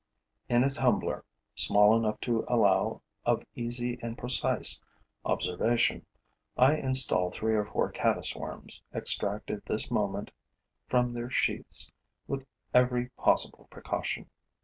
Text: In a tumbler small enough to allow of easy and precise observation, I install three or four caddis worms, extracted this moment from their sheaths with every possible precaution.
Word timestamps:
In 0.49 0.63
a 0.63 0.71
tumbler 0.71 1.25
small 1.53 1.95
enough 1.95 2.19
to 2.21 2.43
allow 2.47 3.03
of 3.23 3.43
easy 3.53 3.99
and 4.01 4.17
precise 4.17 4.81
observation, 5.23 6.07
I 6.57 6.77
install 6.77 7.29
three 7.29 7.53
or 7.53 7.65
four 7.65 7.91
caddis 7.91 8.35
worms, 8.35 8.81
extracted 8.95 9.61
this 9.67 9.91
moment 9.91 10.31
from 10.89 11.13
their 11.13 11.29
sheaths 11.29 11.91
with 12.25 12.47
every 12.73 13.09
possible 13.09 13.67
precaution. 13.69 14.27